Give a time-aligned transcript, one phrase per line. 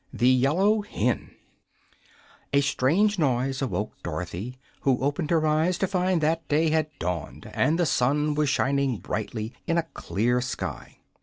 [0.11, 1.29] The Yellow Hen
[2.53, 7.45] A strange noise awoke Dorothy, who opened her eyes to find that day had dawned
[7.53, 10.97] and the sun was shining brightly in a clear sky.